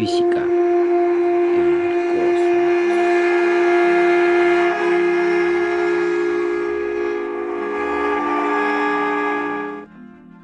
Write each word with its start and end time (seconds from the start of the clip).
Física 0.00 0.46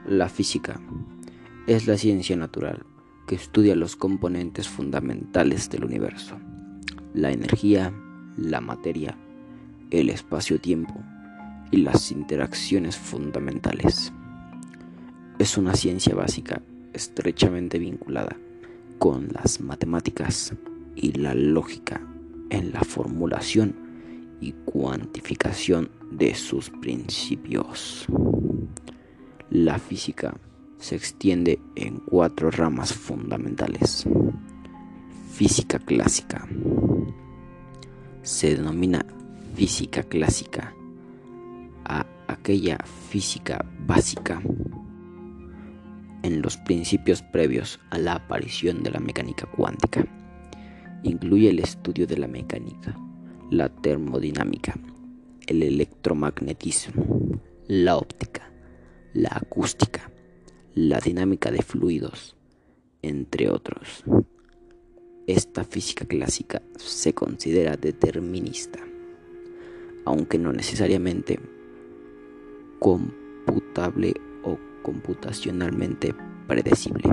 La 0.06 0.28
física 0.28 0.78
es 1.66 1.86
la 1.86 1.96
ciencia 1.96 2.36
natural 2.36 2.84
que 3.26 3.36
estudia 3.36 3.74
los 3.74 3.96
componentes 3.96 4.68
fundamentales 4.68 5.70
del 5.70 5.84
universo, 5.84 6.38
la 7.14 7.32
energía, 7.32 7.94
la 8.36 8.60
materia, 8.60 9.16
el 9.90 10.10
espacio-tiempo 10.10 11.02
y 11.70 11.78
las 11.78 12.12
interacciones 12.12 12.98
fundamentales. 12.98 14.12
Es 15.38 15.56
una 15.56 15.74
ciencia 15.74 16.14
básica 16.14 16.60
estrechamente 16.92 17.78
vinculada 17.78 18.36
con 18.98 19.28
las 19.32 19.60
matemáticas 19.60 20.54
y 20.94 21.12
la 21.12 21.34
lógica 21.34 22.00
en 22.50 22.72
la 22.72 22.80
formulación 22.80 23.74
y 24.40 24.52
cuantificación 24.52 25.90
de 26.10 26.34
sus 26.34 26.70
principios. 26.70 28.06
La 29.50 29.78
física 29.78 30.36
se 30.78 30.96
extiende 30.96 31.60
en 31.74 31.98
cuatro 31.98 32.50
ramas 32.50 32.92
fundamentales. 32.92 34.06
Física 35.32 35.78
clásica. 35.78 36.46
Se 38.22 38.56
denomina 38.56 39.04
física 39.54 40.02
clásica 40.02 40.74
a 41.84 42.06
aquella 42.28 42.78
física 43.08 43.64
básica 43.86 44.42
los 46.42 46.56
principios 46.56 47.22
previos 47.22 47.80
a 47.90 47.98
la 47.98 48.14
aparición 48.14 48.82
de 48.82 48.90
la 48.90 49.00
mecánica 49.00 49.46
cuántica. 49.46 50.06
Incluye 51.02 51.50
el 51.50 51.60
estudio 51.60 52.06
de 52.06 52.18
la 52.18 52.28
mecánica, 52.28 52.96
la 53.50 53.68
termodinámica, 53.68 54.74
el 55.46 55.62
electromagnetismo, 55.62 57.40
la 57.68 57.96
óptica, 57.96 58.50
la 59.12 59.30
acústica, 59.32 60.10
la 60.74 60.98
dinámica 60.98 61.50
de 61.50 61.62
fluidos, 61.62 62.36
entre 63.02 63.48
otros. 63.48 64.04
Esta 65.26 65.64
física 65.64 66.04
clásica 66.04 66.62
se 66.76 67.14
considera 67.14 67.76
determinista, 67.76 68.78
aunque 70.04 70.38
no 70.38 70.52
necesariamente 70.52 71.40
computable 72.78 74.14
computacionalmente 74.86 76.14
predecible, 76.46 77.10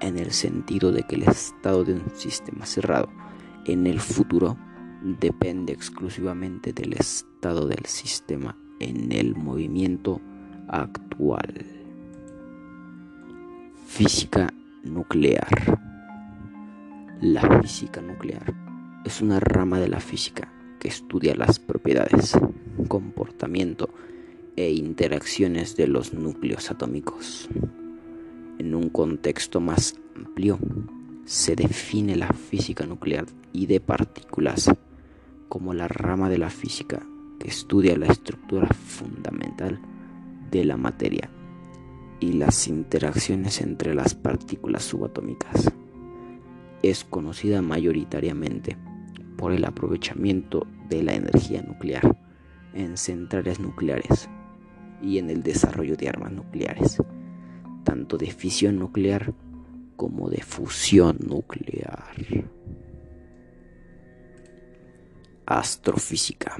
en 0.00 0.18
el 0.18 0.30
sentido 0.30 0.92
de 0.92 1.04
que 1.04 1.14
el 1.14 1.22
estado 1.22 1.84
de 1.84 1.94
un 1.94 2.10
sistema 2.14 2.66
cerrado 2.66 3.08
en 3.64 3.86
el 3.86 3.98
futuro 3.98 4.58
depende 5.02 5.72
exclusivamente 5.72 6.74
del 6.74 6.92
estado 6.92 7.66
del 7.66 7.86
sistema 7.86 8.58
en 8.78 9.10
el 9.10 9.34
movimiento 9.34 10.20
actual. 10.68 11.64
Física 13.86 14.52
nuclear. 14.84 15.80
La 17.22 17.62
física 17.62 18.02
nuclear 18.02 18.52
es 19.06 19.22
una 19.22 19.40
rama 19.40 19.80
de 19.80 19.88
la 19.88 20.00
física 20.00 20.52
que 20.78 20.88
estudia 20.88 21.34
las 21.34 21.58
propiedades, 21.58 22.38
comportamiento 22.86 23.88
e 24.56 24.70
interacciones 24.72 25.76
de 25.76 25.86
los 25.86 26.14
núcleos 26.14 26.70
atómicos. 26.70 27.48
En 28.58 28.74
un 28.74 28.88
contexto 28.88 29.60
más 29.60 29.96
amplio, 30.16 30.58
se 31.26 31.54
define 31.54 32.16
la 32.16 32.28
física 32.28 32.86
nuclear 32.86 33.26
y 33.52 33.66
de 33.66 33.80
partículas 33.80 34.70
como 35.48 35.74
la 35.74 35.88
rama 35.88 36.30
de 36.30 36.38
la 36.38 36.50
física 36.50 37.06
que 37.38 37.48
estudia 37.48 37.96
la 37.98 38.06
estructura 38.06 38.68
fundamental 38.68 39.78
de 40.50 40.64
la 40.64 40.76
materia 40.76 41.30
y 42.18 42.32
las 42.32 42.66
interacciones 42.66 43.60
entre 43.60 43.94
las 43.94 44.14
partículas 44.14 44.84
subatómicas. 44.84 45.70
Es 46.82 47.04
conocida 47.04 47.60
mayoritariamente 47.60 48.76
por 49.36 49.52
el 49.52 49.64
aprovechamiento 49.66 50.66
de 50.88 51.02
la 51.02 51.14
energía 51.14 51.62
nuclear 51.62 52.16
en 52.72 52.96
centrales 52.96 53.60
nucleares 53.60 54.30
y 55.02 55.18
en 55.18 55.30
el 55.30 55.42
desarrollo 55.42 55.96
de 55.96 56.08
armas 56.08 56.32
nucleares, 56.32 56.98
tanto 57.84 58.16
de 58.18 58.30
fisión 58.30 58.78
nuclear 58.78 59.34
como 59.96 60.28
de 60.28 60.42
fusión 60.42 61.18
nuclear. 61.26 62.14
Astrofísica 65.46 66.56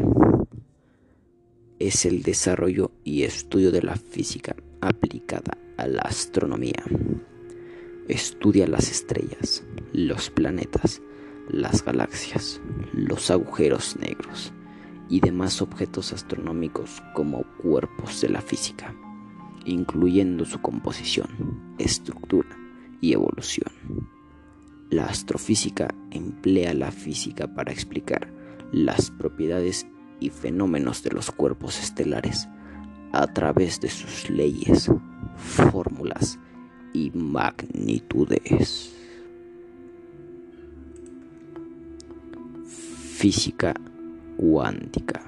es 1.78 2.06
el 2.06 2.22
desarrollo 2.22 2.92
y 3.04 3.24
estudio 3.24 3.70
de 3.70 3.82
la 3.82 3.96
física 3.96 4.56
aplicada 4.80 5.58
a 5.76 5.86
la 5.86 6.02
astronomía. 6.02 6.84
Estudia 8.08 8.66
las 8.66 8.90
estrellas, 8.90 9.64
los 9.92 10.30
planetas, 10.30 11.02
las 11.48 11.84
galaxias, 11.84 12.60
los 12.92 13.30
agujeros 13.30 13.96
negros 13.96 14.52
y 15.08 15.20
demás 15.20 15.62
objetos 15.62 16.12
astronómicos 16.12 17.02
como 17.14 17.44
cuerpos 17.58 18.20
de 18.20 18.28
la 18.28 18.40
física, 18.40 18.94
incluyendo 19.64 20.44
su 20.44 20.60
composición, 20.60 21.74
estructura 21.78 22.56
y 23.00 23.12
evolución. 23.12 23.70
La 24.90 25.06
astrofísica 25.06 25.88
emplea 26.10 26.74
la 26.74 26.90
física 26.90 27.52
para 27.54 27.72
explicar 27.72 28.32
las 28.72 29.10
propiedades 29.10 29.86
y 30.20 30.30
fenómenos 30.30 31.02
de 31.02 31.10
los 31.10 31.30
cuerpos 31.30 31.80
estelares 31.80 32.48
a 33.12 33.26
través 33.26 33.80
de 33.80 33.88
sus 33.88 34.30
leyes, 34.30 34.90
fórmulas 35.36 36.38
y 36.92 37.10
magnitudes. 37.10 38.92
Física 43.16 43.74
cuántica, 44.36 45.22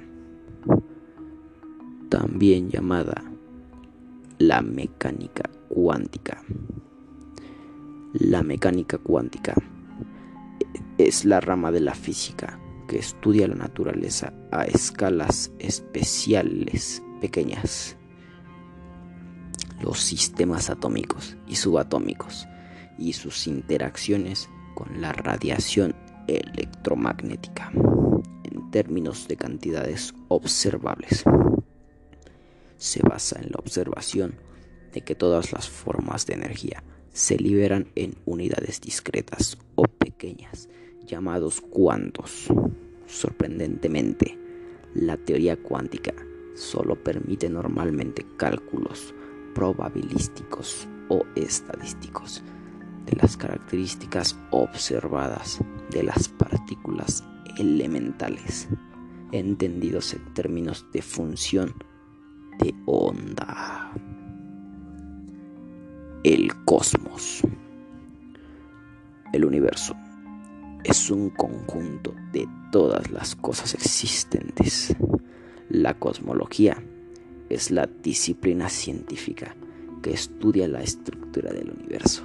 también 2.08 2.69
llamada 2.70 3.22
la 4.38 4.62
mecánica 4.62 5.48
cuántica. 5.69 6.42
La 8.14 8.42
mecánica 8.42 8.98
cuántica 8.98 9.54
es 10.98 11.24
la 11.24 11.41
rama 11.41 11.70
de 11.70 11.80
la 11.80 11.94
física 11.94 12.58
que 12.88 12.98
estudia 12.98 13.48
la 13.48 13.54
naturaleza 13.54 14.32
a 14.50 14.64
escalas 14.64 15.52
especiales 15.58 17.02
pequeñas, 17.20 17.96
los 19.82 20.00
sistemas 20.00 20.70
atómicos 20.70 21.36
y 21.46 21.56
subatómicos 21.56 22.46
y 22.98 23.12
sus 23.12 23.46
interacciones 23.46 24.48
con 24.75 25.00
la 25.00 25.12
radiación 25.12 25.94
electromagnética 26.26 27.72
términos 28.70 29.28
de 29.28 29.36
cantidades 29.36 30.14
observables. 30.28 31.24
Se 32.76 33.00
basa 33.02 33.40
en 33.40 33.50
la 33.50 33.58
observación 33.58 34.34
de 34.92 35.02
que 35.02 35.14
todas 35.14 35.52
las 35.52 35.68
formas 35.68 36.26
de 36.26 36.34
energía 36.34 36.82
se 37.12 37.36
liberan 37.36 37.88
en 37.94 38.14
unidades 38.26 38.80
discretas 38.80 39.58
o 39.74 39.82
pequeñas 39.82 40.68
llamados 41.06 41.60
cuantos. 41.60 42.48
Sorprendentemente, 43.06 44.38
la 44.94 45.16
teoría 45.16 45.56
cuántica 45.56 46.14
solo 46.54 47.02
permite 47.02 47.48
normalmente 47.48 48.25
cálculos 48.37 49.14
probabilísticos 49.54 50.87
o 51.08 51.25
estadísticos 51.34 52.43
de 53.06 53.16
las 53.16 53.37
características 53.37 54.37
observadas 54.50 55.58
de 55.90 56.02
las 56.02 56.28
partículas 56.28 57.25
elementales, 57.58 58.69
entendidos 59.32 60.14
en 60.14 60.34
términos 60.34 60.87
de 60.93 61.02
función 61.02 61.75
de 62.58 62.75
onda. 62.87 63.93
El 66.25 66.64
cosmos. 66.64 67.43
El 69.32 69.44
universo 69.44 69.94
es 70.84 71.10
un 71.10 71.31
conjunto 71.31 72.14
de 72.32 72.49
todas 72.72 73.10
las 73.10 73.37
cosas 73.37 73.75
existentes. 73.75 74.96
La 75.69 75.94
cosmología 75.94 76.82
es 77.49 77.70
la 77.70 77.87
disciplina 77.87 78.69
científica 78.69 79.55
que 80.02 80.12
estudia 80.12 80.69
la 80.69 80.82
estructura 80.82 81.52
del 81.52 81.70
universo, 81.70 82.22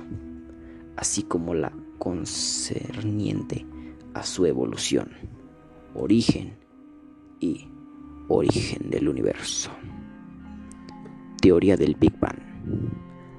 así 0.95 1.23
como 1.23 1.53
la 1.53 1.73
concerniente 1.97 3.65
a 4.13 4.23
su 4.23 4.45
evolución, 4.45 5.11
origen 5.95 6.57
y 7.39 7.67
origen 8.27 8.89
del 8.89 9.09
universo. 9.09 9.71
Teoría 11.41 11.75
del 11.75 11.95
Big 11.95 12.17
Bang. 12.19 12.39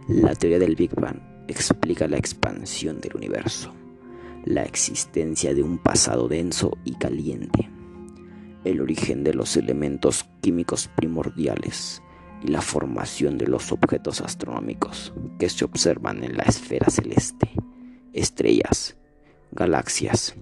La 0.09 0.35
teoría 0.35 0.59
del 0.59 0.77
Big 0.77 0.95
Bang 0.95 1.21
explica 1.49 2.07
la 2.07 2.19
expansión 2.19 3.01
del 3.01 3.17
universo 3.17 3.73
la 4.45 4.63
existencia 4.63 5.55
de 5.55 5.63
un 5.63 5.79
pasado 5.79 6.29
denso 6.29 6.77
y 6.85 6.95
caliente, 6.95 7.71
el 8.65 8.81
origen 8.81 9.25
de 9.25 9.33
los 9.33 9.57
elementos 9.57 10.27
químicos 10.43 10.89
primordiales 10.95 12.03
y 12.43 12.49
la 12.49 12.61
formación 12.61 13.39
de 13.39 13.47
los 13.47 13.73
objetos 13.73 14.21
astronómicos 14.21 15.15
que 15.39 15.49
se 15.49 15.65
observan 15.65 16.23
en 16.25 16.37
la 16.37 16.43
esfera 16.45 16.91
celeste, 16.91 17.51
estrellas, 18.13 18.97
galaxias, 19.55 20.35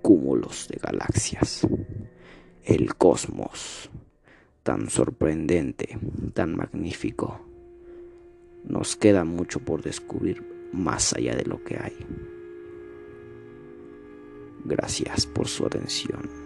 cúmulos 0.00 0.68
de 0.68 0.78
galaxias, 0.78 1.66
el 2.64 2.94
cosmos, 2.94 3.90
tan 4.62 4.88
sorprendente, 4.88 5.98
tan 6.32 6.56
magnífico. 6.56 7.40
Nos 8.64 8.96
queda 8.96 9.24
mucho 9.24 9.60
por 9.60 9.82
descubrir 9.82 10.42
más 10.72 11.12
allá 11.12 11.36
de 11.36 11.44
lo 11.44 11.62
que 11.62 11.76
hay. 11.76 11.94
Gracias 14.64 15.26
por 15.26 15.46
su 15.46 15.66
atención. 15.66 16.43